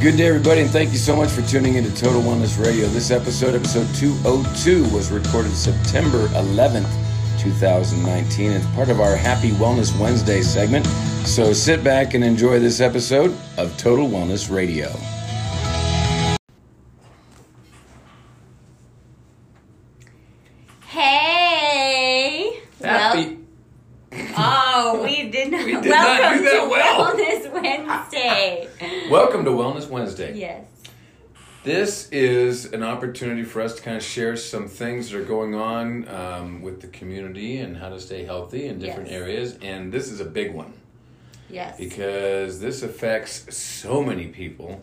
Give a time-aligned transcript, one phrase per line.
[0.00, 2.86] Good day, everybody, and thank you so much for tuning into Total Wellness Radio.
[2.88, 6.90] This episode, episode 202, was recorded September 11th,
[7.40, 8.52] 2019.
[8.52, 10.86] It's part of our Happy Wellness Wednesday segment.
[11.26, 14.94] So sit back and enjoy this episode of Total Wellness Radio.
[30.18, 30.64] Yes.
[31.64, 35.54] This is an opportunity for us to kind of share some things that are going
[35.56, 39.20] on um, with the community and how to stay healthy in different Yes.
[39.20, 39.58] areas.
[39.62, 40.72] And this is a big one.
[41.48, 41.78] Yes.
[41.78, 44.82] because this affects so many people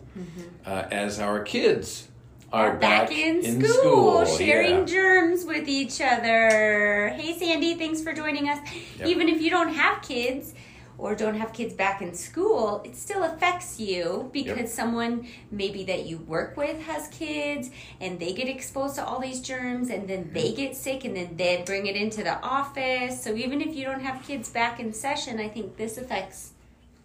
[0.64, 2.08] uh, as our kids
[2.54, 4.84] are We're back, in, school, sharing Yeah.
[4.86, 7.10] germs with each other.
[7.18, 8.60] Hey, Sandy, thanks for joining us.
[8.98, 9.08] Yep.
[9.08, 10.54] Even if you don't have kids
[10.96, 14.68] or don't have kids back in school, it still affects you because Yep.
[14.68, 17.70] someone maybe that you work with has kids
[18.00, 20.56] and they get exposed to all these germs and then they Mm-hmm.
[20.56, 23.22] get sick and then they bring it into the office.
[23.22, 26.52] So even if you don't have kids back in session, I think this affects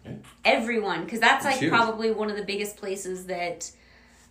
[0.04, 0.12] Yeah.
[0.44, 1.70] everyone because that's It's like huge.
[1.72, 3.70] probably one of the biggest places that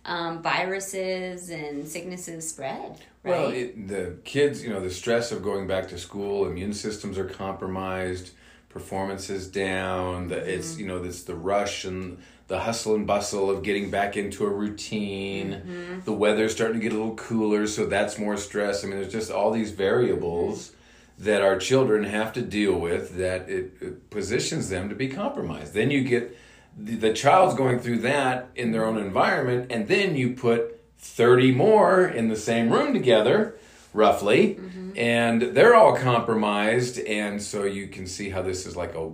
[0.06, 2.92] um, viruses and sicknesses spread.
[3.22, 3.30] Right?
[3.30, 7.18] Well, it, the kids, you know, the stress of going back to school, immune systems
[7.18, 8.30] are compromised,
[8.70, 10.28] performance is down.
[10.28, 10.80] The, It's Mm-hmm.
[10.80, 12.18] you know, this the rush and
[12.48, 15.52] the hustle and bustle of getting back into a routine.
[15.52, 16.00] Mm-hmm.
[16.04, 18.82] The weather's starting to get a little cooler, so that's more stress.
[18.82, 20.72] I mean, there's just all these variables
[21.18, 25.74] that our children have to deal with that it, it positions them to be compromised.
[25.74, 26.36] Then you get
[26.76, 31.52] the, the child's going through that in their own environment, and then you put 30
[31.52, 33.56] more in the same room together,
[33.92, 34.92] roughly, mm-hmm.
[34.96, 36.98] and they're all compromised.
[36.98, 39.10] And so you can see how this is like a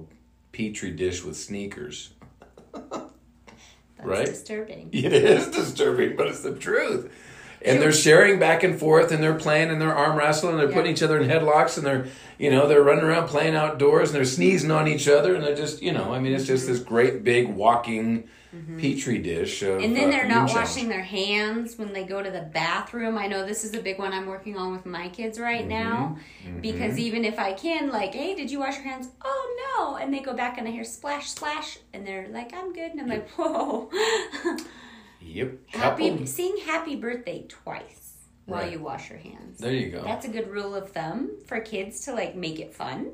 [0.53, 2.11] petri dish with sneakers.
[2.73, 3.11] that's
[3.99, 4.27] right?
[4.27, 4.91] disturbing.
[4.93, 7.13] It is disturbing, but it's the truth.
[7.63, 10.73] And they're sharing back and forth, and they're playing, and they're arm wrestling, and they're
[10.73, 12.07] putting each other in headlocks, and they're,
[12.39, 15.57] you know, they're running around playing outdoors, and they're sneezing on each other, and they're
[15.57, 18.29] just, you know, I mean, it's just this great big walking
[18.79, 19.69] petri dish of.
[19.81, 19.85] Mm-hmm.
[19.85, 23.17] And then uh, they're immune not washing their hands when they go to the bathroom.
[23.19, 25.69] I know this is a big one I'm working on with my kids right Mm-hmm.
[25.69, 26.17] now.
[26.61, 29.09] Because even if I can, like, hey, did you wash your hands?
[29.25, 29.43] Oh,
[29.79, 29.97] no.
[29.97, 31.79] And they go back and I hear splash, splash.
[31.93, 32.93] And they're like, I'm good.
[32.93, 33.91] And I'm like, whoa.
[35.21, 35.53] Yep.
[35.69, 38.73] happy, Couple- sing happy birthday twice while Right.
[38.73, 39.59] you wash your hands.
[39.59, 40.03] There you go.
[40.05, 43.13] That's a good rule of thumb for kids to like make it fun.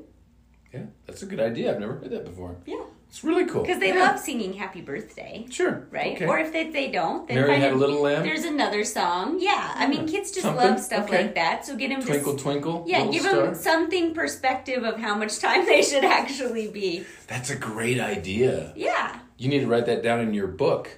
[0.73, 1.73] yeah, that's a good idea.
[1.73, 2.57] I've never heard that before.
[2.65, 2.83] Yeah.
[3.13, 3.61] It's really cool.
[3.61, 4.05] Because they Yeah.
[4.09, 5.45] love singing happy birthday.
[5.51, 5.85] Sure.
[5.91, 6.15] Right?
[6.15, 6.25] Okay.
[6.25, 8.23] Or if they, they don't, then Mary had a a- little lamb.
[8.23, 9.37] There's another song.
[9.39, 9.71] Yeah.
[9.75, 10.65] I mean, kids just Something.
[10.71, 11.21] love stuff Okay.
[11.25, 11.63] like that.
[11.63, 12.41] So get them Twinkle, to.
[12.43, 12.85] twinkle.
[12.87, 13.35] Yeah, give star.
[13.35, 17.05] them something perspective of how much time they should actually be.
[17.27, 18.73] That's a great idea.
[18.75, 19.19] Yeah.
[19.37, 20.89] You need to write that down in your book.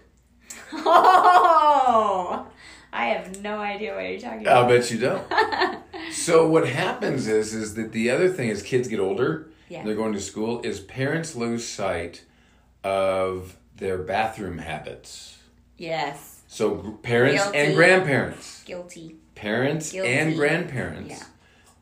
[0.72, 2.48] Oh,
[2.94, 4.58] I have no idea what you're talking about.
[4.64, 5.28] I'll bet you don't.
[6.14, 9.84] so what happens is is that the other thing is kids get older, Yeah.
[9.84, 12.24] they're going to school, is parents lose sight
[12.84, 15.40] of their bathroom habits.
[15.78, 16.42] Yes.
[16.48, 17.58] So gr- parents Guilty.
[17.58, 19.16] and grandparents, Guilty.
[19.34, 20.10] parents Guilty.
[20.10, 21.24] and grandparents, Yeah.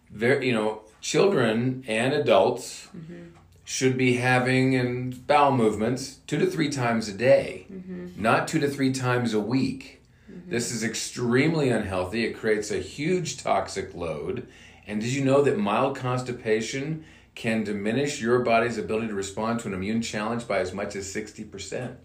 [0.09, 3.35] very you know, children and adults mm-hmm.
[3.65, 8.21] should be having and bowel movements two to three times a day, mm-hmm.
[8.21, 10.01] not two to three times a week.
[10.31, 10.49] Mm-hmm.
[10.49, 12.25] This is extremely unhealthy.
[12.25, 14.47] It creates a huge toxic load.
[14.87, 17.05] And did you know that mild constipation
[17.35, 21.11] can diminish your body's ability to respond to an immune challenge by as much as
[21.13, 21.95] 60%?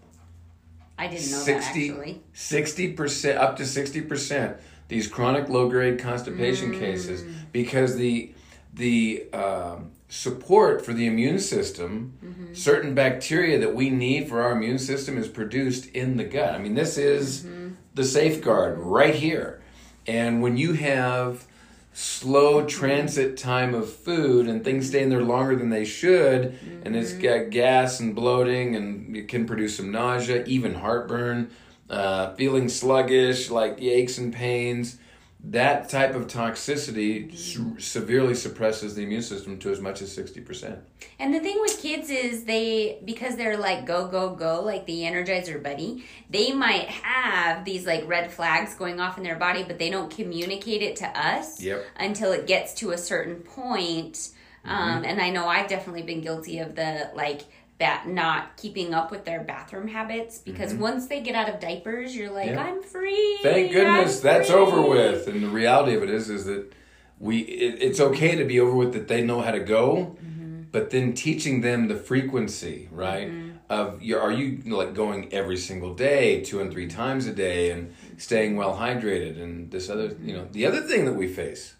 [0.97, 2.21] I didn't know 60 that actually.
[2.35, 4.57] 60% up to 60%
[4.89, 6.79] these chronic low grade constipation Mm.
[6.79, 8.31] cases because the
[8.73, 12.53] the um, support for the immune system Mm-hmm.
[12.53, 16.57] certain bacteria that we need for our immune system is produced in the gut i
[16.57, 17.69] mean this is Mm-hmm.
[17.95, 19.61] the safeguard right here
[20.07, 21.45] and when you have
[21.93, 26.95] slow transit time of food and things stay in there longer than they should and
[26.95, 31.49] it's got gas and bloating and it can produce some nausea even heartburn
[31.89, 34.97] uh, feeling sluggish like aches and pains
[35.41, 40.77] that type of toxicity s- severely suppresses the immune system to as much as 60%
[41.17, 45.01] And the thing with kids is they because they're like go go go like the
[45.03, 49.79] Energizer Bunny, they might have these like red flags going off in their body, but
[49.79, 51.83] they don't communicate it to us Yep.
[51.97, 54.29] until it gets to a certain point.
[54.65, 57.41] Um, and I know I've definitely been guilty of the like
[57.79, 60.81] that not keeping up with their bathroom habits because mm-hmm.
[60.81, 62.61] once they get out of diapers, you're like, Yeah.
[62.61, 63.39] I'm free.
[63.41, 65.27] Thank goodness I'm that's over with.
[65.27, 66.73] And the reality of it is, is that
[67.19, 70.63] we it, it's okay to be over with that they know how to go, mm-hmm.
[70.71, 73.51] but then teaching them the frequency right mm-hmm.
[73.69, 77.71] of your, are you like going every single day, two and three times a day,
[77.71, 81.75] and staying well hydrated, and this other, you know, the other thing that we face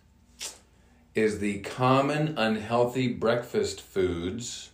[1.13, 4.69] is the common unhealthy breakfast foods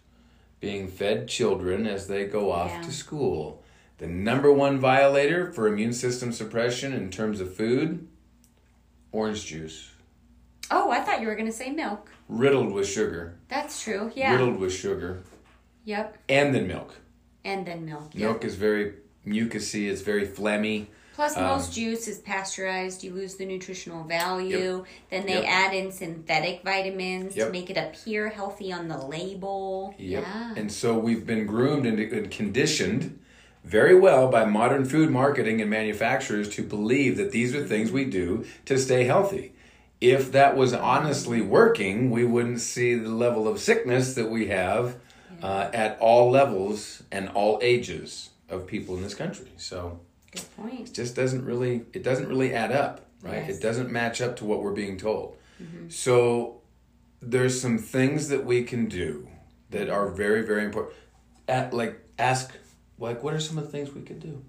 [0.65, 2.81] being fed children as they go off Yeah.
[2.81, 3.62] to school.
[4.00, 8.07] The number one violator for immune system suppression in terms of food,
[9.12, 9.91] orange juice,
[10.71, 12.09] Oh, I thought you were gonna say milk.
[12.27, 14.12] riddled with sugar, That's true.
[14.15, 14.31] Yeah.
[14.31, 15.21] riddled with sugar,
[15.83, 16.17] Yep.
[16.29, 16.95] and then milk.
[17.44, 18.09] And then milk.
[18.15, 18.21] Yep.
[18.21, 19.88] Milk is very mucousy.
[19.88, 20.88] It's very phlegmy.
[21.15, 23.01] Plus, Um, most juice is pasteurized.
[23.03, 24.83] You lose the nutritional value.
[25.09, 25.45] Then they Yep.
[25.47, 27.47] add in synthetic vitamins Yep.
[27.47, 29.95] to make it appear healthy on the label.
[29.97, 30.23] Yep.
[30.23, 30.53] Yeah.
[30.57, 33.17] And so we've been groomed and, and conditioned
[33.63, 38.03] very well by modern food marketing and manufacturers to believe that these are things we
[38.06, 39.53] do to stay healthy.
[40.01, 44.97] If that was honestly working, we wouldn't see the level of sickness that we have
[45.41, 49.47] uh, at all levels and all ages of people in this country.
[49.57, 50.00] So
[50.36, 50.90] Good point.
[50.90, 53.46] it just doesn't really it doesn't really add up, right?
[53.48, 53.58] Yes.
[53.58, 55.38] It doesn't match up to what we're being told.
[55.62, 55.90] Mm-hmm.
[55.90, 56.62] So
[57.22, 59.28] there's some things that we can do
[59.72, 60.96] that are very very important.
[61.48, 62.54] At like ask
[63.00, 64.44] like what are some of the things we could do?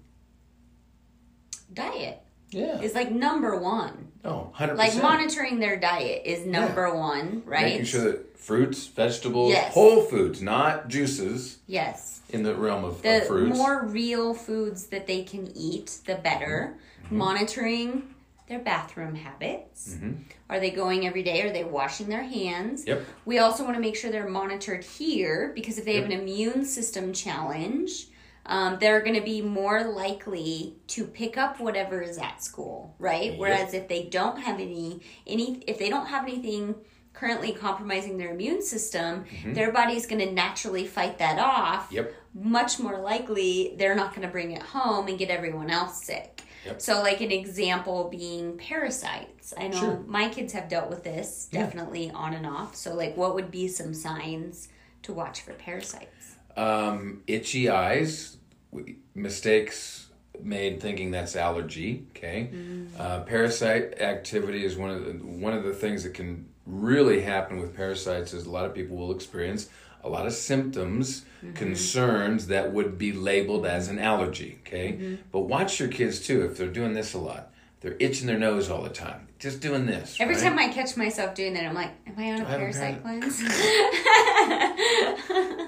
[1.73, 2.79] Diet Yeah.
[2.81, 4.11] is like number one.
[4.23, 4.77] Oh, 100%.
[4.77, 7.65] Like monitoring their diet is number one, right?
[7.65, 9.73] Making sure that fruits, vegetables, Yes.
[9.73, 12.21] whole foods, not juices yes.
[12.29, 13.57] in the realm of, The of fruits.
[13.57, 16.75] more real foods that they can eat, the better.
[17.05, 17.17] Mm-hmm.
[17.17, 18.13] Monitoring
[18.49, 19.93] their bathroom habits.
[19.93, 20.13] Mm-hmm.
[20.49, 21.41] Are they going every day?
[21.41, 22.85] Are they washing their hands?
[22.87, 23.03] Yep.
[23.25, 26.63] We also want to make sure they're monitored here because if they have an immune
[26.65, 28.07] system challenge,
[28.47, 33.31] um, they're going to be more likely to pick up whatever is at school, right?
[33.31, 33.39] Yep.
[33.39, 36.75] Whereas if they don't have any any if they don't have anything
[37.13, 41.85] currently compromising their immune system, their body's going to naturally fight that off.
[41.85, 41.95] Mm-hmm.
[41.95, 42.13] Yep.
[42.35, 46.43] Much more likely they're not going to bring it home and get everyone else sick.
[46.65, 46.81] Yep.
[46.81, 49.53] So, like an example being parasites.
[49.57, 50.03] I know Sure.
[50.07, 51.63] my kids have dealt with this Yeah.
[51.63, 52.75] definitely on and off.
[52.75, 54.67] So, like, what would be some signs
[55.03, 56.35] to watch for parasites?
[56.57, 58.37] Um, itchy eyes,
[59.13, 60.07] mistakes
[60.41, 62.05] made thinking that's allergy.
[62.15, 62.49] Okay,
[62.97, 67.59] uh, parasite activity is one of the one of the things that can really happen
[67.59, 68.33] with parasites.
[68.33, 69.69] Is a lot of people will experience
[70.03, 74.59] a lot of symptoms, concerns that would be labeled as an allergy.
[74.65, 77.51] Okay, but watch your kids too if they're doing this a lot.
[77.81, 79.27] They're itching their nose all the time.
[79.37, 80.17] Just doing this.
[80.19, 80.43] Every right?
[80.43, 82.57] time I catch myself doing that, I'm like, am I on a I have a
[82.57, 83.43] parasite cleanse?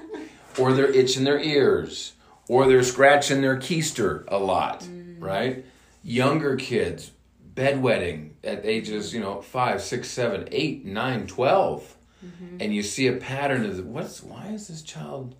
[0.58, 2.12] or they're itching their ears,
[2.48, 5.16] or they're scratching their keister a lot, Mm.
[5.20, 5.64] right?
[6.02, 7.12] Younger kids,
[7.54, 11.96] bedwetting at ages, you know, five, six, seven, eight, nine, 12.
[12.24, 12.56] Mm-hmm.
[12.60, 15.34] And you see a pattern of what's why is this child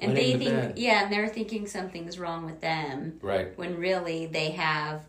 [0.00, 3.56] and they the think, yeah, and they're thinking something's wrong with them right?
[3.58, 5.04] when really they have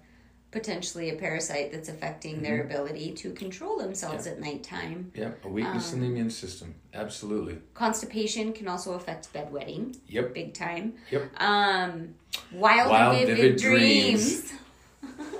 [0.51, 2.71] potentially a parasite that's affecting their Mm-hmm.
[2.71, 5.11] ability to control themselves at nighttime.
[5.15, 6.75] Yep, a weakness Um, in the immune system.
[6.93, 7.57] Absolutely.
[7.75, 10.33] Constipation can also affect bedwetting, Yep.
[10.33, 10.93] big time.
[11.11, 11.29] Yep.
[11.39, 12.15] Um,
[12.51, 14.51] wild, Wild, vivid, vivid dreams.
[14.51, 14.53] dreams.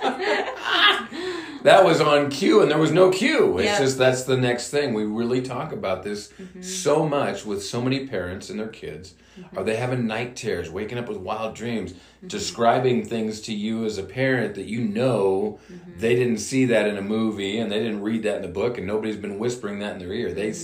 [1.62, 3.58] That was on cue, and there was no cue.
[3.58, 3.78] It's Yeah.
[3.78, 4.94] just that's the next thing.
[4.94, 6.62] We really talk about this Mm-hmm.
[6.62, 9.14] so much with so many parents and their kids.
[9.38, 9.58] Mm-hmm.
[9.58, 11.94] Are they having night terrors, waking up with wild dreams,
[12.26, 15.98] describing things to you as a parent that you know Mm-hmm.
[16.00, 18.78] they didn't see that in a movie and they didn't read that in a book,
[18.78, 20.32] and nobody's been whispering that in their ear.
[20.32, 20.54] They,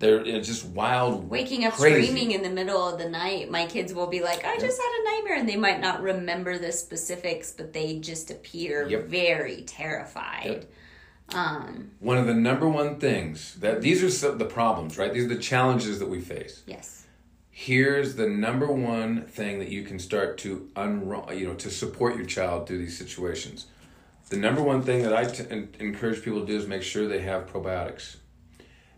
[0.00, 1.30] they're it's just wild.
[1.30, 2.06] Waking up crazy.
[2.08, 5.00] screaming in the middle of the night, my kids will be like, I just had
[5.00, 5.36] a nightmare.
[5.38, 9.04] And they might not remember the specifics, but they just appear Yep.
[9.06, 10.66] very terrified.
[11.32, 15.12] Um, One of the number one things that these are some, the problems, right?
[15.14, 16.62] These are the challenges that we face.
[16.66, 16.96] yes.
[17.50, 22.16] here's the number one thing that you can start to unro- you know to support
[22.16, 23.66] your child through these situations
[24.30, 25.44] the number one thing that I t-
[25.78, 28.16] encourage people to do is make sure they have probiotics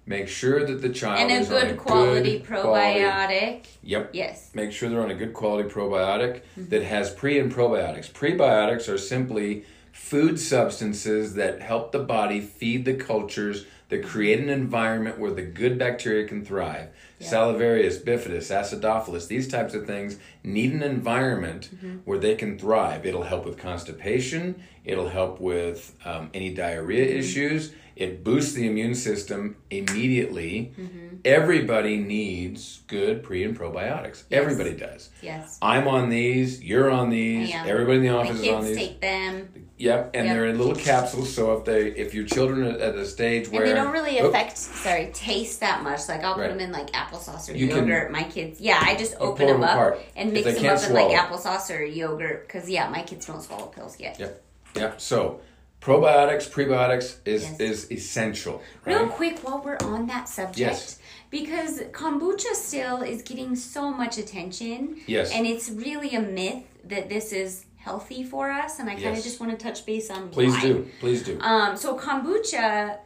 [0.06, 3.64] make sure that the child And a is on good quality good quality- probiotic.
[3.82, 4.50] yep Yes.
[4.54, 6.68] make sure they're on a good quality probiotic Mm-hmm.
[6.70, 8.10] that has pre and probiotics.
[8.10, 14.48] Prebiotics are simply food substances that help the body feed the cultures that create an
[14.48, 16.88] environment where the good bacteria can thrive.
[17.20, 21.96] Salivarius, bifidus, acidophilus, these types of things need an environment Mm-hmm.
[22.06, 23.04] where they can thrive.
[23.04, 27.18] It'll help with constipation, it'll help with um, any diarrhea Mm-hmm.
[27.18, 30.72] issues, it boosts the immune system immediately.
[30.80, 31.16] Mm-hmm.
[31.26, 34.22] Everybody needs good pre and probiotics.
[34.30, 35.10] Everybody does.
[35.20, 35.58] Yes.
[35.60, 36.62] I'm on these.
[36.62, 37.52] You're on these.
[37.54, 38.76] Everybody in the office is on kids these.
[38.88, 39.61] take them.
[39.82, 40.36] Yep, and Yep.
[40.36, 41.34] they're in little capsules.
[41.34, 44.20] So if they, if your children are at a stage where And they don't really
[44.20, 46.08] Oh, affect, sorry, taste that much.
[46.08, 46.50] Like I'll put Right.
[46.50, 48.12] them in like applesauce or You can- yogurt.
[48.12, 50.00] my kids, yeah, I just open them them up apart.
[50.14, 52.46] and mix them can't up in like applesauce or yogurt.
[52.46, 54.20] Because yeah, my kids don't swallow pills yet.
[54.20, 54.42] Yep,
[54.76, 55.00] yep.
[55.00, 55.40] So
[55.80, 57.58] probiotics, prebiotics is Yes.
[57.60, 58.62] is essential.
[58.84, 60.98] Real quick, while we're on that subject, Yes.
[61.30, 65.00] because kombucha still is getting so much attention.
[65.08, 65.32] Yes.
[65.32, 69.14] And it's really a myth that this is healthy for us, and I kind of
[69.16, 69.24] Yes.
[69.24, 70.60] just want to touch base on Please why.
[70.62, 71.38] do, please do.
[71.40, 72.98] Um, so kombucha,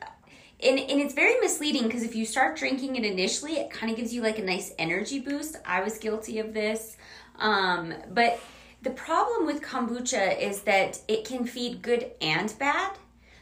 [0.62, 3.97] and, and it's very misleading because if you start drinking it initially, it kind of
[3.99, 5.56] gives you like a nice energy boost.
[5.66, 6.97] I was guilty of this.
[7.38, 8.38] Um, but
[8.83, 12.92] the problem with kombucha is that it can feed good and bad.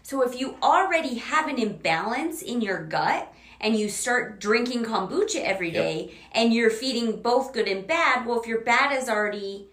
[0.03, 5.43] So if you already have an imbalance in your gut and you start drinking kombucha
[5.43, 6.15] every day Yep.
[6.33, 9.69] and you're feeding both good and bad, well, if your bad is already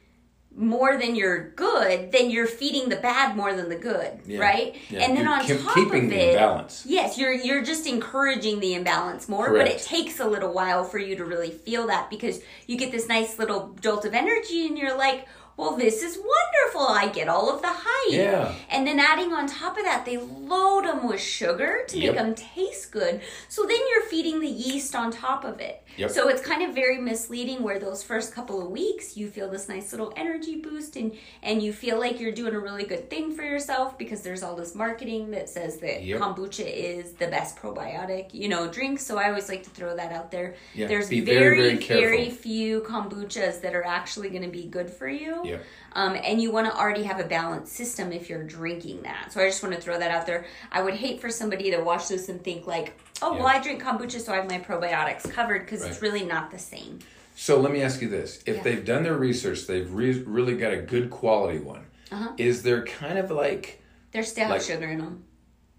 [0.62, 4.40] more than your good, then you're feeding the bad more than the good, Yeah.
[4.40, 4.76] right?
[4.90, 5.00] Yeah.
[5.00, 6.84] And then You're on top keeping of the it, imbalance.
[6.88, 11.00] yes, you're you're just encouraging the imbalance more, but it takes a little while for
[11.00, 14.78] you to really feel that because you get this nice little jolt of energy, and
[14.78, 15.28] you're like,
[15.62, 16.88] "Well, this is wonderful!
[16.88, 18.54] I get all of the hype." Yeah.
[18.70, 22.16] And then adding on top of that, they load them with sugar to Yep.
[22.16, 23.22] make them taste good.
[23.48, 25.84] So then you're feeding the yeast on top of it.
[25.98, 26.10] Yep.
[26.12, 29.68] So it's kind of very misleading where those first couple of weeks you feel this
[29.70, 31.12] nice little energy boost and
[31.44, 34.56] and you feel like you're doing a really good thing for yourself because there's all
[34.56, 36.20] this marketing that says that Yep.
[36.22, 39.00] kombucha is the best probiotic, you know, drink.
[39.00, 40.56] So I always like to throw that out there.
[40.74, 45.08] Yeah, There's very, very, very few kombuchas that are actually going to be good for
[45.08, 45.42] you.
[45.52, 45.66] Yep.
[45.94, 49.32] Um, and you want to already have a balanced system if you're drinking that.
[49.32, 50.46] So I just want to throw that out there.
[50.72, 53.84] I would hate for somebody to watch this and think like, oh, well, I drink
[53.84, 57.00] kombucha, so I have my probiotics covered because it's really not the same.
[57.36, 58.64] So let me ask you this: If Yeah.
[58.64, 61.86] they've done their research, they've re- really got a good quality one.
[62.12, 62.34] Uh-huh.
[62.38, 63.82] Is there kind of like
[64.12, 65.24] There's still Like- sugar in them.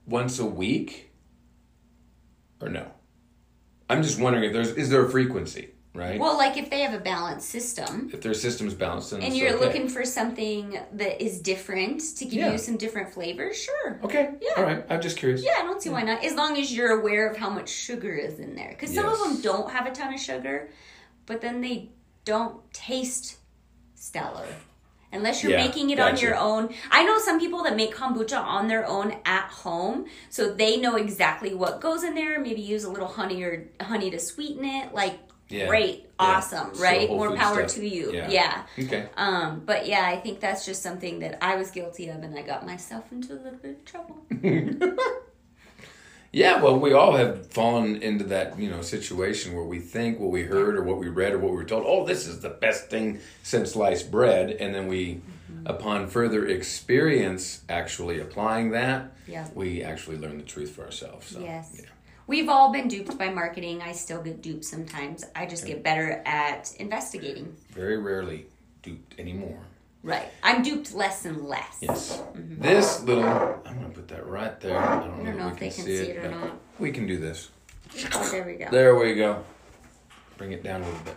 [0.06, 1.10] once a week,
[2.60, 2.90] or no?
[3.90, 6.18] I'm just wondering if there's is there a frequency, right?
[6.18, 8.10] Well, like if they have a balanced system.
[8.12, 9.64] if their system's balanced, And you're okay.
[9.64, 12.52] looking for something that is different to give Yeah.
[12.52, 14.00] you some different flavors, sure.
[14.04, 14.30] Okay.
[14.40, 14.52] Yeah.
[14.56, 14.84] All right.
[14.88, 15.42] I'm just curious.
[15.44, 16.24] Yeah, I don't see why not.
[16.24, 18.70] As long as you're aware of how much sugar is in there.
[18.70, 20.70] Because some of them don't have a ton of sugar,
[21.26, 21.90] but then they
[22.24, 23.36] don't taste
[23.94, 24.46] stellar.
[25.14, 26.74] Unless you're Yeah, making it on your own.
[26.90, 30.96] I know some people that make kombucha on their own at home, so they know
[30.96, 32.40] exactly what goes in there.
[32.40, 34.94] Maybe use a little honey or honey to sweeten it.
[34.94, 35.18] Like,
[35.52, 35.68] Yeah.
[35.68, 37.06] great, awesome, So right?
[37.08, 37.80] whole More power stuff.
[37.82, 38.12] to you.
[38.12, 38.28] Yeah.
[38.30, 38.62] yeah.
[38.86, 39.06] Okay.
[39.16, 42.42] Um, but yeah, I think that's just something that I was guilty of, and I
[42.42, 44.16] got myself into a little bit of trouble.
[46.34, 50.30] Yeah, well, we all have fallen into that, you know, situation where we think what
[50.30, 52.48] we heard or what we read or what we were told, oh, this is the
[52.48, 55.20] best thing since sliced bread, and then we,
[55.52, 55.66] Mm-hmm.
[55.66, 59.46] upon further experience, actually applying that, Yeah.
[59.54, 61.26] we actually learn the truth for ourselves.
[61.26, 61.76] So, Yes.
[61.78, 61.84] yeah.
[62.26, 63.82] We've all been duped by marketing.
[63.82, 65.24] I still get duped sometimes.
[65.34, 67.56] I just get better at investigating.
[67.70, 68.46] Very rarely
[68.82, 69.58] duped anymore.
[70.04, 70.28] Right.
[70.42, 71.78] I'm duped less and less.
[71.80, 72.22] Yes.
[72.34, 74.76] This little, I'm going to put that right there.
[74.78, 75.24] I don't, Mm-hmm.
[75.26, 76.50] don't know if they can see, see it, it or not.
[76.78, 77.50] we can do this.
[78.14, 78.68] Oh, there we go.
[78.70, 79.44] There we go.
[80.38, 81.16] Bring it down a little bit.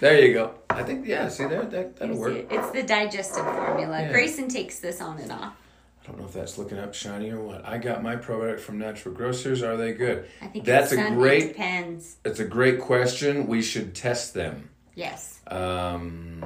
[0.00, 0.54] There you go.
[0.68, 1.62] I think, yeah, see there?
[1.64, 2.34] That, that'll work.
[2.34, 2.48] it?
[2.50, 4.00] It's the digestive formula.
[4.02, 4.10] Yeah.
[4.12, 5.54] Grayson takes this on and off.
[6.02, 7.64] I don't know if that's looking up shiny or what.
[7.64, 9.62] I got my probiotic from Natural Grocers.
[9.62, 10.26] Are they good?
[10.40, 11.48] I think that's a great.
[11.48, 12.16] depends.
[12.24, 13.46] It's a great question.
[13.46, 14.70] We should test them.
[14.96, 15.40] Yes.
[15.46, 16.42] Um,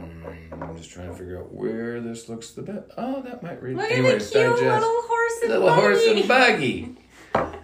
[0.53, 2.91] I'm just trying to figure out where this looks the best.
[2.99, 3.77] Oh, that might read.
[3.77, 4.87] Look Anyways, at the cute digest.
[4.87, 6.97] little horse and little horse and buggy.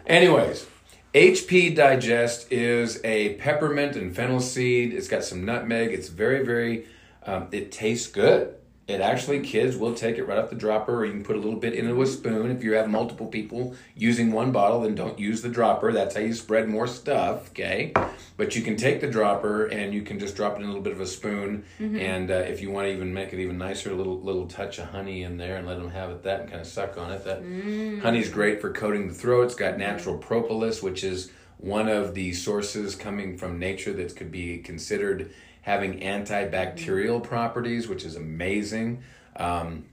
[0.07, 0.67] Anyways,
[1.15, 4.95] HP Digest is a peppermint and fennel seed.
[4.95, 5.93] It's got some nutmeg.
[5.93, 6.87] It's very, very.
[7.25, 8.55] Um, it tastes good.
[8.93, 11.39] It actually, kids will take it right off the dropper, or you can put a
[11.39, 12.51] little bit into a spoon.
[12.51, 15.93] If you have multiple people using one bottle, then don't use the dropper.
[15.93, 17.93] That's how you spread more stuff, okay?
[18.37, 20.83] But you can take the dropper and you can just drop it in a little
[20.83, 21.65] bit of a spoon.
[21.81, 21.97] Mm-hmm.
[21.97, 24.79] And uh, if you want to even make it even nicer, a little little touch
[24.79, 27.13] of honey in there and let them have it that and kind of suck on
[27.13, 27.25] it.
[27.25, 28.01] That mm.
[28.03, 29.45] honey's great for coating the throat.
[29.45, 29.81] It's got mm-hmm.
[29.81, 35.33] natural propolis, which is one of the sources coming from nature that could be considered
[35.63, 39.03] having antibacterial properties, which is amazing.
[39.37, 39.87] Um,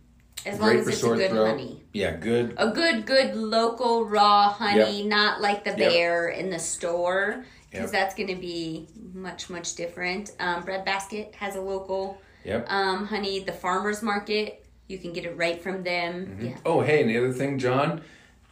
[0.46, 1.48] As long great as for it's sore good throat.
[1.48, 1.84] honey.
[1.94, 2.54] Yeah, good.
[2.58, 5.78] A good, good local raw honey, not like the Yep.
[5.78, 8.02] bear in the store, because Yep.
[8.02, 10.32] that's going to be much, much different.
[10.40, 12.66] Um, Bread Basket has a local Yep.
[12.72, 13.40] um, honey.
[13.42, 16.38] The farmers market, you can get it right from them.
[16.42, 16.56] Yeah.
[16.66, 18.02] Oh, hey, and the other thing, John,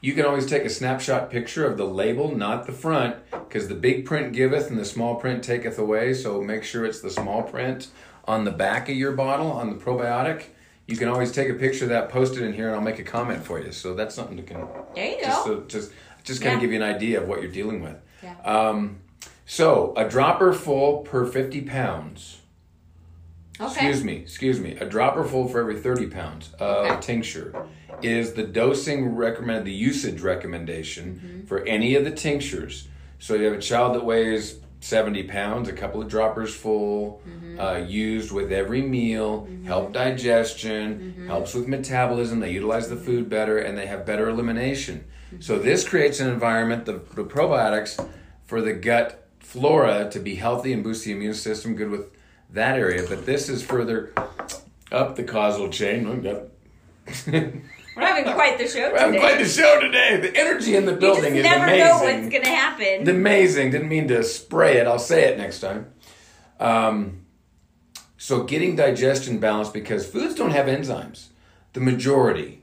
[0.02, 3.76] you can always take a snapshot picture of the label, not the front, because the
[3.76, 6.14] big print giveth and the small print taketh away.
[6.14, 7.88] So make sure it's the small print
[8.26, 10.44] on the back of your bottle on the probiotic.
[10.86, 12.98] you can always take a picture of that, post it in here, and I'll make
[13.00, 13.74] a comment for you.
[13.74, 15.60] So that's something to can There you just go.
[15.60, 15.92] so, just
[16.24, 16.56] just kind Yeah.
[16.56, 17.98] of give you an idea of what you're dealing with.
[18.24, 18.36] Yeah.
[18.46, 19.00] Um,
[19.46, 22.38] so a dropper full per 50 pounds.
[23.60, 23.66] Okay.
[23.88, 24.72] Excuse me, excuse me.
[24.78, 27.02] A dropper full for every 30 pounds of Okay.
[27.02, 27.66] tincture
[28.02, 31.46] is the dosing recommended, the usage recommendation Mm-hmm.
[31.48, 32.88] for any of the tinctures.
[33.20, 37.60] So you have a child that weighs 70 pounds, a couple of droppers full, Mm-hmm.
[37.60, 41.28] uh, used with every meal, help digestion, Mm-hmm.
[41.28, 45.04] helps with metabolism, they utilize the food better, and they have better elimination.
[45.40, 47.94] So this creates an environment, the, the probiotics,
[48.46, 52.12] for the gut flora to be healthy and boost the immune system, good with
[52.52, 53.06] that area.
[53.08, 54.14] But this is further
[54.92, 56.10] up the causal chain.
[56.10, 56.44] We've got-
[57.96, 59.20] We're having quite the show We're having today.
[59.28, 60.18] quite the show today.
[60.18, 61.88] The energy in the building you just is never amazing.
[61.88, 62.86] know what's gonna happen.
[62.86, 63.72] It's amazing.
[63.72, 64.86] Didn't mean to spray it.
[64.88, 65.88] I'll say it next time.
[66.60, 67.26] Um,
[68.18, 71.28] so getting digestion balanced because foods don't have enzymes.
[71.74, 72.62] The majority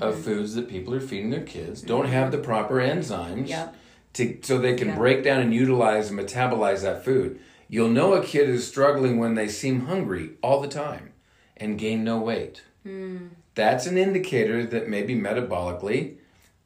[0.00, 0.22] of Mm-hmm.
[0.22, 3.74] foods that people are feeding their kids don't have the proper enzymes Yep.
[4.14, 4.96] to so they can Yeah.
[4.96, 7.40] break down and utilize and metabolize that food.
[7.72, 11.12] You'll know a kid is struggling when they seem hungry all the time
[11.56, 12.64] and gain no weight.
[12.82, 13.28] Hmm.
[13.54, 16.16] That's an indicator that maybe metabolically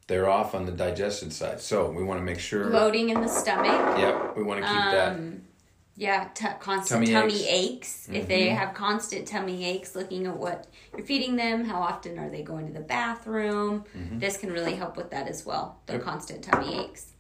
[0.07, 1.61] they're off on the digestion side.
[1.61, 2.71] So we want to make sure.
[2.71, 3.99] Bloating in the stomach.
[3.99, 5.13] Yep, we want to keep that.
[5.17, 5.43] Um,
[5.97, 8.09] yeah, t- constant Tummy tummy, aches.
[8.09, 8.09] aches.
[8.11, 12.29] If they have constant tummy aches, looking at what you're feeding them, how often are
[12.31, 15.79] they going to the bathroom, this can really help with that as well.
[15.87, 17.13] The constant tummy aches.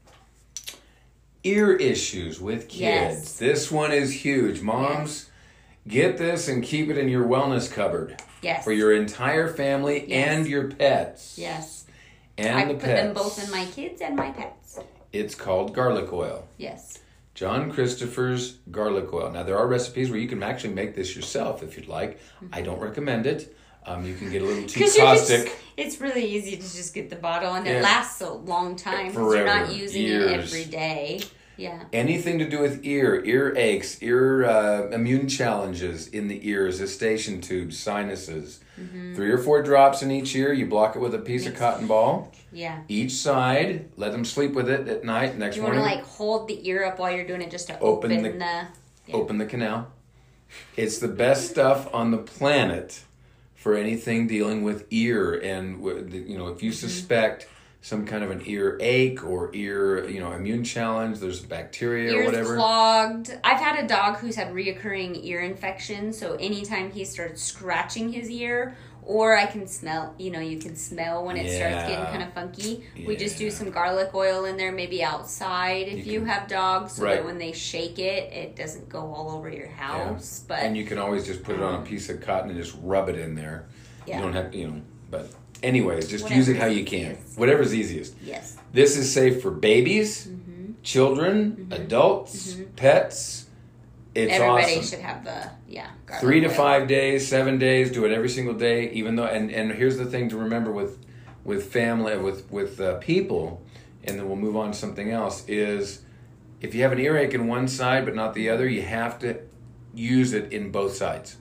[1.44, 2.80] Ear issues with kids.
[2.80, 3.38] Yes.
[3.38, 4.62] This one is huge.
[4.62, 5.28] Moms,
[5.86, 8.64] get this and keep it in your wellness cupboard Yes.
[8.64, 10.28] for your entire family Yes.
[10.28, 11.34] and your pets.
[11.36, 11.84] yes.
[12.38, 13.02] And I the put pets.
[13.02, 14.78] them both in my kids and my pets.
[15.12, 16.48] It's called garlic oil.
[16.56, 16.98] Yes.
[17.34, 19.30] John Christopher's garlic oil.
[19.30, 22.18] Now there are recipes where you can actually make this yourself if you'd like.
[22.42, 22.46] Mm-hmm.
[22.54, 23.54] I don't recommend it.
[23.86, 25.44] Um, you can get a little too caustic.
[25.46, 27.78] just, it's really easy to just get the bottle and Yeah.
[27.78, 30.30] it lasts a long time because you're not using Years.
[30.30, 31.22] it every day.
[31.56, 31.84] Yeah.
[31.92, 37.40] Anything to do with ear, ear aches, ear uh, immune challenges in the ears, eustachian
[37.40, 38.60] tubes, sinuses.
[38.80, 39.14] Mm-hmm.
[39.14, 40.52] Three or four drops in each ear.
[40.52, 42.32] You block it with a piece of cotton ball.
[42.52, 42.80] Yeah.
[42.88, 43.88] Each side.
[43.96, 45.38] Let them sleep with it at night.
[45.38, 47.78] Next You want to like hold the ear up while you're doing it just to
[47.78, 48.38] Open open, the- the,
[49.06, 49.14] yeah.
[49.14, 49.92] open the canal.
[50.76, 53.02] It's the best stuff on the planet
[53.64, 55.82] for anything dealing with ear and
[56.28, 56.86] you know if you Mm-hmm.
[56.86, 57.48] suspect
[57.80, 62.16] some kind of an ear ache or ear you know immune challenge, there's bacteria or
[62.16, 62.56] ears whatever.
[62.56, 63.38] clogged.
[63.42, 68.28] I've had a dog who's had reoccurring ear infections, so anytime he starts scratching his
[68.30, 72.22] ear, or I can smell, you know, you can smell when it starts getting kind
[72.22, 72.84] of funky.
[73.06, 76.48] We just do some garlic oil in there, maybe outside if You you, can- have
[76.48, 77.16] dogs, so Right.
[77.16, 80.42] that when they shake it, it doesn't go all over your house.
[80.46, 82.58] But and you can always just put it on a um, piece of cotton and
[82.58, 83.66] just rub it in there.
[84.06, 84.16] Yeah.
[84.16, 85.30] You don't have you know, but
[85.62, 87.12] anyways, just use it how you can.
[87.12, 87.38] easiest.
[87.38, 88.14] Whatever's easiest.
[88.22, 90.72] yes, This is safe for babies, Mm-hmm.
[90.82, 91.72] children, mm-hmm.
[91.72, 92.74] adults, mm-hmm.
[92.76, 93.46] pets.
[94.14, 94.84] It's everybody awesome.
[94.84, 95.90] should have the yeah.
[96.20, 96.54] three to oil.
[96.54, 97.90] five days, seven days.
[97.90, 98.90] Do it every single day.
[98.90, 101.04] Even though, and and here's the thing to remember with
[101.42, 103.60] with family, with with uh, people,
[104.04, 105.44] and then we'll move on to something else.
[105.48, 106.02] Is
[106.60, 109.40] if you have an earache in one side but not the other, you have to
[109.92, 111.36] use it in both sides.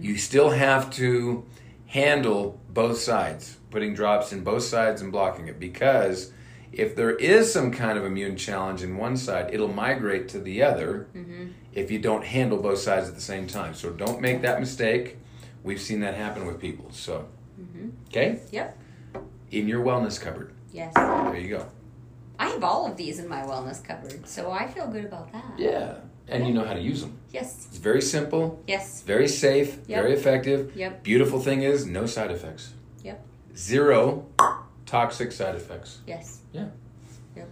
[0.00, 1.44] You still have to
[1.86, 6.32] handle both sides, putting drops in both sides and blocking it because.
[6.72, 10.62] If there is some kind of immune challenge in one side, it'll migrate to the
[10.62, 11.08] other
[11.72, 13.74] if you don't handle both sides at the same time.
[13.74, 15.16] So don't make that mistake.
[15.62, 16.86] We've seen that happen with people.
[16.92, 17.26] So,
[17.60, 17.90] mm-hmm.
[18.08, 18.76] okay, Yep.
[19.50, 20.52] in your wellness cupboard.
[20.72, 20.92] Yes.
[20.94, 21.66] There you go.
[22.38, 25.44] I have all of these in my wellness cupboard, so I feel good about that.
[25.58, 27.18] Yeah, and you know how to use them.
[27.32, 27.66] Yes.
[27.68, 29.02] It's very simple, Yes.
[29.02, 30.02] very safe, Yep.
[30.02, 30.72] very effective.
[30.74, 31.02] Yep.
[31.02, 32.72] Beautiful thing is no side effects.
[33.04, 33.22] Yep.
[33.56, 34.24] Zero
[34.86, 35.98] toxic side effects.
[36.06, 36.38] Yes.
[36.52, 36.68] Yeah.
[37.36, 37.48] Yep.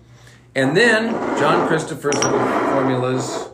[0.54, 3.48] And then John Christopher's little formulas.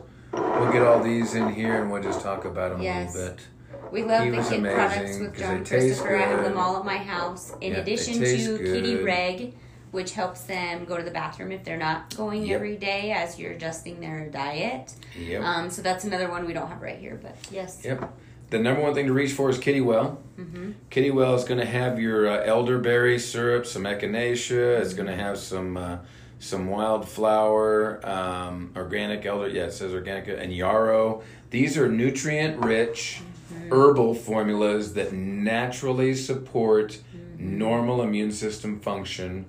[0.59, 3.13] We'll get all these in here and we'll just talk about them Yes.
[3.13, 3.45] a little bit.
[3.91, 6.15] We love He the kid products with John Christopher.
[6.15, 7.53] I have them all at my house.
[7.61, 8.95] In Yeah, addition to Kitty.
[9.03, 9.53] Reg,
[9.91, 12.55] which helps them go to the bathroom if they're not going Yep.
[12.55, 14.93] every day as you're adjusting their diet.
[15.19, 15.41] Yep.
[15.43, 17.81] Um, so that's another one we don't have right here, but yes.
[17.83, 18.11] Yep.
[18.49, 20.19] The number one thing to reach for is Kid-e-Well.
[20.39, 20.71] Mm-hmm.
[20.89, 24.79] Kid-e-Well is going to have your uh, elderberry syrup, some echinacea.
[24.79, 25.97] It's going to have some uh,
[26.39, 29.47] some wildflower, um, organic elder.
[29.49, 31.23] Yeah, it says organic and yarrow.
[31.49, 33.21] These are nutrient rich
[33.53, 33.71] Mm-hmm.
[33.73, 36.97] herbal formulas that naturally support
[37.37, 37.57] Mm-hmm.
[37.59, 39.45] normal immune system function,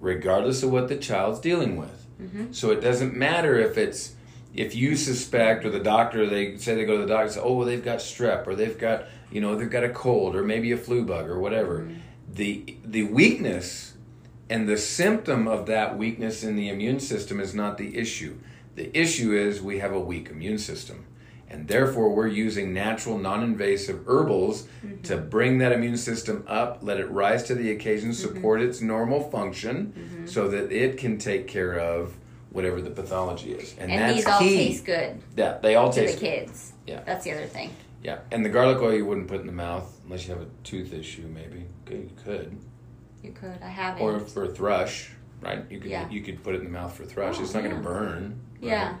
[0.00, 2.06] regardless of what the child's dealing with.
[2.20, 2.52] Mm-hmm.
[2.52, 4.14] So it doesn't matter if it's
[4.54, 7.40] if you suspect or the doctor they say they go to the doctor and say,
[7.40, 10.42] oh well they've got strep or they've got you know they've got a cold or
[10.42, 11.94] maybe a flu bug or whatever, Mm-hmm.
[12.34, 13.92] the the weakness
[14.48, 18.38] and the symptom of that weakness in the immune system is not the issue.
[18.76, 21.06] The issue is we have a weak immune system.
[21.48, 25.02] And therefore, we're using natural, non invasive herbals mm-hmm.
[25.02, 28.34] to bring that immune system up, let it rise to the occasion, mm-hmm.
[28.34, 30.26] support its normal function mm-hmm.
[30.26, 32.16] so that it can take care of
[32.50, 33.76] whatever the pathology is.
[33.78, 34.56] And, And that's these all key.
[34.56, 36.26] taste good Yeah, they all taste good.
[36.26, 36.72] the kids.
[36.86, 37.02] Yeah.
[37.04, 37.70] That's the other thing.
[38.02, 40.48] Yeah, and the garlic oil you wouldn't put in the mouth unless you have a
[40.64, 41.66] tooth issue, maybe.
[41.86, 42.58] Okay, You could.
[43.22, 43.58] You could.
[43.62, 44.02] I haven't.
[44.02, 45.64] or for thrush, right?
[45.70, 46.08] You could Yeah.
[46.08, 47.36] you could put it in the mouth for thrush.
[47.38, 48.38] Oh, it's not going to burn.
[48.60, 48.68] right?
[48.68, 48.96] yeah.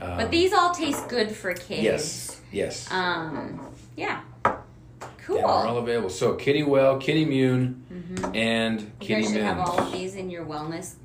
[0.00, 1.82] Um, But these all taste good for kids.
[1.82, 2.40] Yes.
[2.52, 2.90] Yes.
[2.90, 3.60] Um.
[3.96, 4.20] Yeah.
[5.24, 5.36] Cool.
[5.36, 6.10] Yeah, they're all available.
[6.10, 10.44] So Kid-e-Well, Kitty Immune, and you Kitty guys should have all of these in your
[10.44, 10.96] wellness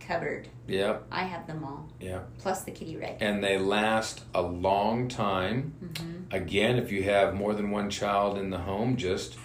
[0.00, 0.48] cupboard.
[0.66, 1.04] Yep.
[1.12, 2.20] I have them all, Yeah.
[2.38, 3.18] plus the Kid-e-Reg.
[3.20, 5.74] And they last a long time.
[5.84, 6.34] Mm-hmm.
[6.34, 9.36] Again, if you have more than one child in the home, just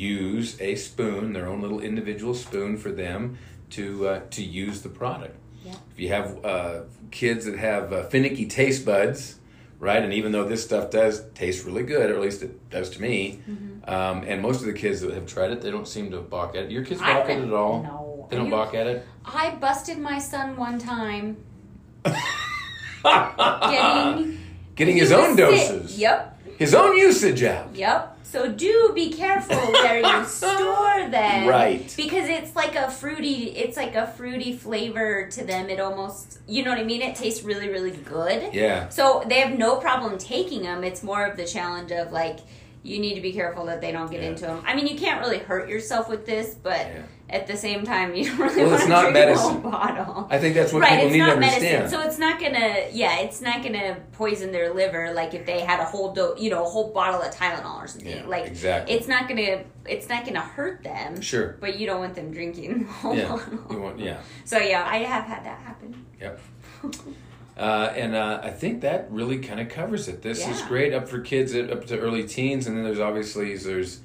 [0.00, 3.36] use a spoon, their own little individual spoon for them
[3.70, 5.36] to uh, to use the product.
[5.64, 5.74] Yeah.
[5.92, 9.38] If you have uh, kids that have uh, finicky taste buds,
[9.78, 12.88] right, and even though this stuff does taste really good, or at least it does
[12.90, 13.90] to me, Mm-hmm.
[13.90, 16.56] um, and most of the kids that have tried it, they don't seem to balk
[16.56, 16.70] at it.
[16.70, 17.82] Your kids balk at it at all?
[17.82, 18.26] no.
[18.30, 19.06] They don't You- balk at it?
[19.24, 21.36] I busted my son one time
[23.04, 24.38] getting
[24.76, 25.44] Getting his own sick.
[25.46, 25.98] doses.
[25.98, 26.42] Yep.
[26.58, 27.74] His own usage out.
[27.74, 28.09] Yep.
[28.30, 31.48] So do be careful where you store them.
[31.48, 31.92] Right.
[31.96, 35.68] Because it's like a fruity it's like a fruity flavor to them.
[35.68, 37.02] It almost you know what I mean?
[37.02, 38.54] It tastes really, really good.
[38.54, 38.88] Yeah.
[38.88, 40.84] So they have no problem taking them.
[40.84, 42.38] It's more of the challenge of like
[42.82, 44.28] you need to be careful that they don't get Yeah.
[44.28, 44.62] into them.
[44.64, 47.02] I mean, you can't really hurt yourself with this, but Yeah.
[47.30, 49.46] At the same time, you don't really Well, want it's to not drink medicine.
[49.46, 50.26] the whole bottle.
[50.30, 51.62] I think that's what right, people need to not understand.
[51.62, 52.86] medicine, so it's not gonna.
[52.92, 56.50] Yeah, it's not gonna poison their liver like if they had a whole do- you
[56.50, 58.08] know a whole bottle of Tylenol or something.
[58.18, 58.94] Yeah, like exactly.
[58.94, 61.20] it's not gonna it's not gonna hurt them.
[61.20, 61.56] Sure.
[61.60, 63.28] But you don't want them drinking the whole Yeah.
[63.28, 63.58] bottle.
[63.70, 64.18] You want, yeah.
[64.44, 66.04] So yeah, I have had that happen.
[66.20, 66.40] Yep.
[67.56, 70.22] Uh, and uh, I think that really kind of covers it.
[70.22, 74.00] This is great up for kids up to early teens, and then there's obviously there's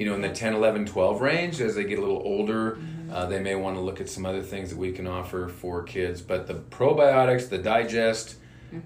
[0.00, 2.78] you know in the 10, 11, 12 range as they get a little older,
[3.12, 5.82] uh, they may want to look at some other things that we can offer for
[5.82, 6.22] kids.
[6.22, 8.36] But the probiotics, the digest,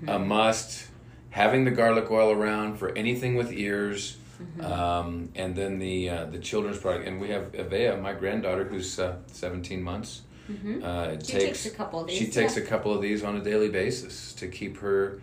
[0.08, 0.88] a must.
[1.30, 4.16] Having the garlic oil around for anything with ears.
[4.60, 8.98] Um, and then the uh, the children's product, and we have Avea, my granddaughter, who's
[8.98, 10.22] uh, 17 months.
[10.48, 11.20] Uh, it Mm-hmm.
[11.20, 12.64] She takes a couple of these, She takes yeah.
[12.64, 15.20] a couple of these on a daily basis to keep her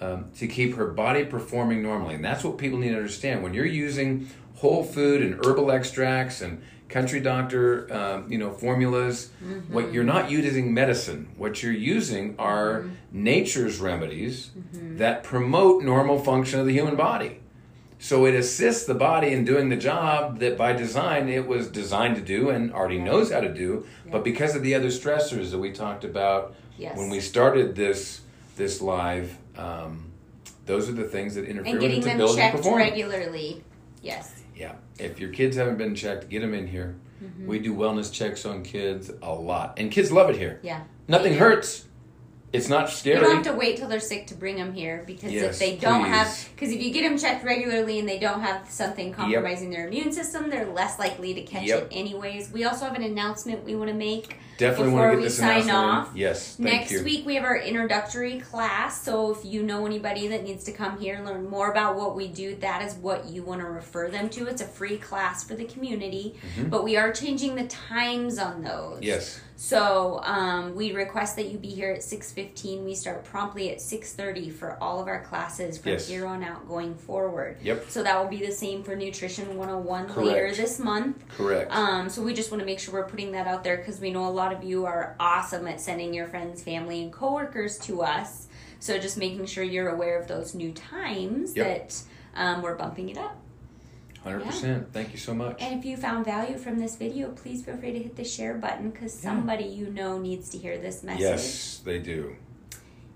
[0.00, 3.42] um, to keep her body performing normally, and that's what people need to understand.
[3.42, 9.30] When you're using whole food and herbal extracts and country doctor, um, you know, formulas,
[9.44, 9.72] Mm-hmm.
[9.72, 11.28] what you're not using medicine.
[11.36, 13.22] What you're using are Mm-hmm.
[13.24, 14.50] nature's remedies
[15.02, 17.40] that promote normal function of the human body.
[18.00, 22.14] So it assists the body in doing the job that by design it was designed
[22.16, 23.86] to do and already knows how to do.
[24.10, 26.96] But because of the other stressors that we talked about Yes.
[26.96, 28.20] when we started this
[28.56, 30.12] this live, um,
[30.66, 33.64] those are the things that interfere And with getting its them checked regularly.
[34.02, 34.42] Yes.
[34.58, 36.96] Yeah, if your kids haven't been checked, get them in here.
[37.22, 37.46] Mm-hmm.
[37.46, 40.58] We do wellness checks on kids a lot, and kids love it here.
[40.64, 40.82] Yeah.
[41.06, 41.84] Nothing hurts.
[42.52, 43.18] It's not scary.
[43.18, 45.58] You don't have to wait till they're sick to bring them here because Yes, if
[45.60, 46.08] they don't please.
[46.08, 49.86] have, because if you get them checked regularly and they don't have something compromising their
[49.86, 51.82] immune system, they're less likely to catch Yep.
[51.82, 52.50] it anyways.
[52.50, 55.76] We also have an announcement we want to make Definitely want to get this announcement
[55.76, 56.10] off.
[56.14, 57.04] Yes, thank Next you.
[57.04, 59.02] week we have our introductory class.
[59.02, 62.16] So if you know anybody that needs to come here and learn more about what
[62.16, 64.46] we do, that is what you want to refer them to.
[64.46, 66.34] It's a free class for the community,
[66.68, 68.94] but we are changing the times on those.
[68.96, 69.02] Mm-hmm.
[69.04, 72.84] Yes, So um, we request that you be here at six fifteen.
[72.84, 76.08] We start promptly at six thirty for all of our classes from Yes.
[76.08, 77.56] here on out going forward.
[77.62, 77.86] Yep.
[77.90, 79.82] So that will be the same for Nutrition One Hundred
[80.16, 81.16] One later this month.
[81.28, 81.72] correct.
[81.72, 84.10] Um, so we just want to make sure we're putting that out there because we
[84.10, 88.02] know a lot of you are awesome at sending your friends, family, and coworkers to
[88.02, 88.48] us.
[88.80, 91.66] So just making sure you're aware of those new times Yep.
[91.66, 92.02] that
[92.34, 93.36] um, we're bumping it up.
[94.22, 94.92] Hundred percent.
[94.92, 95.60] Thank you so much.
[95.60, 98.54] And if you found value from this video, please feel free to hit the share
[98.54, 101.20] button because somebody you know needs to hear this message.
[101.22, 102.36] Yes, they do.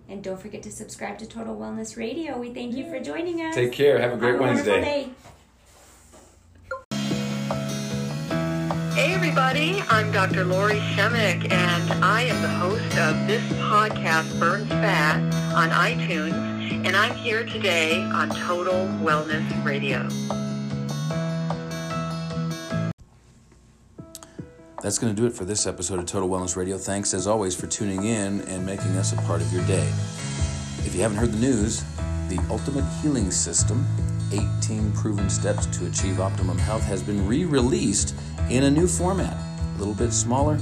[0.09, 2.39] And don't forget to subscribe to Total Wellness Radio.
[2.39, 3.55] We thank you for joining us.
[3.55, 4.01] Take care.
[4.01, 5.11] Have a great Have a Wednesday.
[9.25, 10.45] Everybody, I'm Dr.
[10.45, 15.17] Lori Shemek and I am the host of this podcast, Burns Fat,
[15.55, 16.33] on iTunes,
[16.85, 20.09] and I'm here today on Total Wellness Radio.
[24.83, 26.77] That's going to do it for this episode of Total Wellness Radio.
[26.77, 29.89] Thanks as always for tuning in and making us a part of your day.
[30.79, 31.85] If you haven't heard the news,
[32.29, 33.87] the Ultimate Healing System
[34.33, 38.15] 18 Proven Steps to Achieve Optimum Health has been re released
[38.53, 39.35] in a new format.
[39.75, 40.59] A little bit smaller,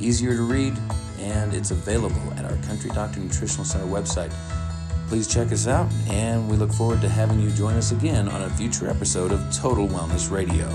[0.00, 0.72] easier to read,
[1.20, 4.32] and it's available at our Country Doctor Nutritional Center website.
[5.08, 8.42] Please check us out, and we look forward to having you join us again on
[8.42, 10.66] a future episode of Total Wellness Radio.